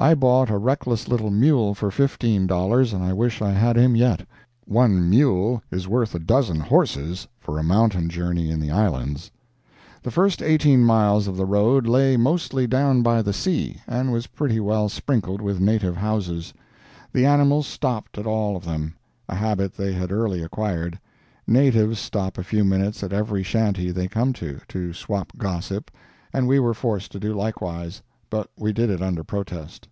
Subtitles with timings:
[0.00, 3.96] I bought a reckless little mule for fifteen dollars, and I wish I had him
[3.96, 4.24] yet.
[4.64, 9.32] One mule is worth a dozen horses for a mountain journey in the Islands.
[10.04, 14.28] The first eighteen miles of the road lay mostly down by the sea, and was
[14.28, 16.54] pretty well sprinkled with native houses.
[17.12, 20.96] The animals stopped at all of them—a habit they had early acquired;
[21.44, 25.90] natives stop a few minutes at every shanty they come to, to swap gossip,
[26.32, 28.02] and we were forced to do likewise—but
[28.58, 29.88] we did it under protest.